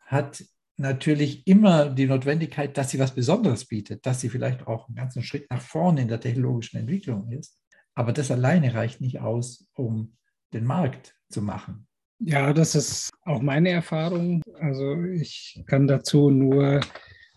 [0.00, 0.44] hat
[0.76, 5.22] natürlich immer die Notwendigkeit, dass sie was Besonderes bietet, dass sie vielleicht auch einen ganzen
[5.22, 7.58] Schritt nach vorne in der technologischen Entwicklung ist.
[7.94, 10.16] Aber das alleine reicht nicht aus, um
[10.54, 11.86] den Markt zu machen.
[12.18, 14.42] Ja, das ist auch meine Erfahrung.
[14.58, 16.80] Also ich kann dazu nur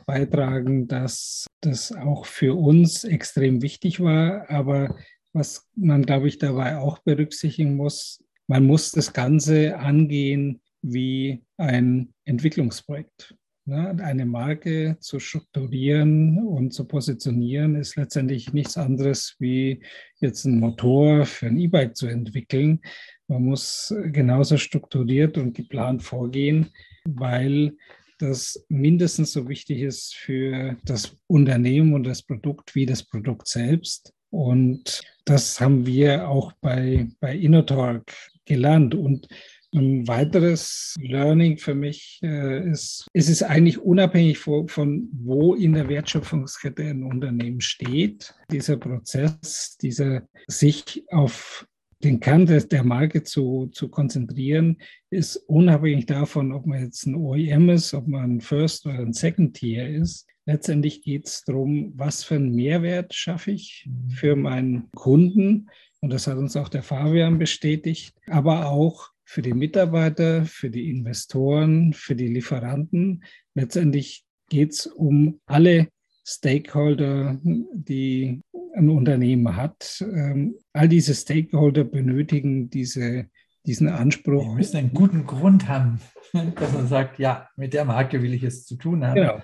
[0.05, 4.49] beitragen, dass das auch für uns extrem wichtig war.
[4.49, 4.95] Aber
[5.33, 12.13] was man, glaube ich, dabei auch berücksichtigen muss, man muss das Ganze angehen wie ein
[12.25, 13.35] Entwicklungsprojekt.
[13.65, 13.95] Ne?
[14.03, 19.81] Eine Marke zu strukturieren und zu positionieren ist letztendlich nichts anderes wie
[20.19, 22.81] jetzt ein Motor für ein E-Bike zu entwickeln.
[23.27, 26.71] Man muss genauso strukturiert und geplant vorgehen,
[27.05, 27.77] weil
[28.23, 34.13] das mindestens so wichtig ist für das Unternehmen und das Produkt wie das Produkt selbst.
[34.29, 38.13] Und das haben wir auch bei, bei InnoTalk
[38.45, 38.95] gelernt.
[38.95, 39.27] Und
[39.75, 45.73] ein weiteres Learning für mich äh, ist, es ist eigentlich unabhängig von, von, wo in
[45.73, 48.33] der Wertschöpfungskette ein Unternehmen steht.
[48.51, 51.67] Dieser Prozess, dieser sich auf
[52.03, 54.77] den Kern des, der Marke zu, zu konzentrieren,
[55.09, 59.13] ist unabhängig davon, ob man jetzt ein OEM ist, ob man ein First oder ein
[59.13, 60.27] Second Tier ist.
[60.45, 65.69] Letztendlich geht es darum, was für einen Mehrwert schaffe ich für meinen Kunden.
[66.01, 70.89] Und das hat uns auch der Fabian bestätigt, aber auch für die Mitarbeiter, für die
[70.89, 73.23] Investoren, für die Lieferanten.
[73.55, 75.87] Letztendlich geht es um alle
[76.25, 78.41] Stakeholder, die
[78.75, 80.01] ein Unternehmen hat.
[80.01, 83.27] Ähm, all diese Stakeholder benötigen diese,
[83.65, 84.43] diesen Anspruch.
[84.43, 85.99] Die müssen einen guten Grund haben,
[86.33, 89.15] dass man sagt, ja, mit der Marke will ich es zu tun haben.
[89.15, 89.43] Genau,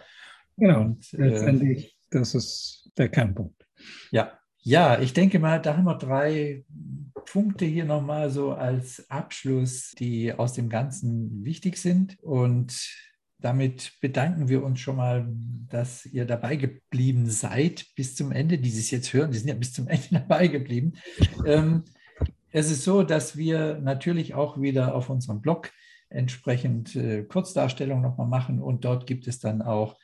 [0.58, 0.82] genau.
[0.82, 3.66] Und, äh, letztendlich, das ist der Kernpunkt.
[4.12, 6.66] Ja, ja, ich denke mal, da haben wir drei
[7.26, 12.18] Punkte hier nochmal so als Abschluss, die aus dem Ganzen wichtig sind.
[12.22, 13.09] Und
[13.42, 15.28] damit bedanken wir uns schon mal,
[15.70, 19.32] dass ihr dabei geblieben seid bis zum Ende, die es jetzt hören.
[19.32, 20.94] Die sind ja bis zum Ende dabei geblieben.
[21.46, 21.84] Ähm,
[22.52, 25.72] es ist so, dass wir natürlich auch wieder auf unserem Blog
[26.10, 29.96] entsprechend äh, Kurzdarstellungen nochmal machen und dort gibt es dann auch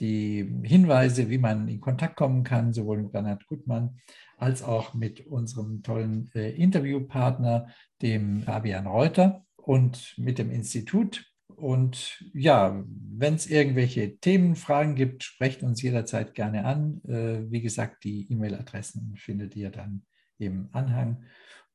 [0.00, 3.98] die Hinweise, wie man in Kontakt kommen kann, sowohl mit Bernhard Gutmann
[4.36, 7.68] als auch mit unserem tollen äh, Interviewpartner,
[8.02, 11.24] dem Fabian Reuter und mit dem Institut.
[11.48, 17.00] Und ja, wenn es irgendwelche Themen, Fragen gibt, sprecht uns jederzeit gerne an.
[17.04, 20.04] Äh, wie gesagt, die E-Mail-Adressen findet ihr dann
[20.38, 21.24] im Anhang.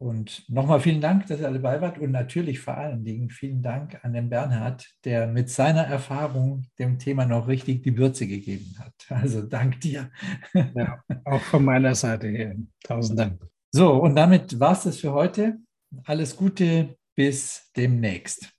[0.02, 3.62] Und nochmal vielen Dank, dass ihr alle dabei wart und natürlich vor allen Dingen vielen
[3.62, 8.76] Dank an den Bernhard, der mit seiner Erfahrung dem Thema noch richtig die Würze gegeben
[8.80, 8.94] hat.
[9.10, 10.10] Also dank dir.
[10.54, 12.56] Ja, auch von meiner Seite her.
[12.84, 13.42] Tausend Dank.
[13.72, 15.58] So, und damit war es das für heute.
[16.06, 18.59] Alles Gute, bis demnächst.